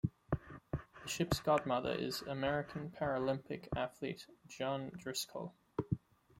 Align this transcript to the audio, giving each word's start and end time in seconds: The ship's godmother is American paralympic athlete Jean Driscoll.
The 0.71 1.07
ship's 1.07 1.39
godmother 1.41 1.93
is 1.93 2.23
American 2.23 2.89
paralympic 2.89 3.67
athlete 3.77 4.25
Jean 4.47 4.89
Driscoll. 4.97 5.53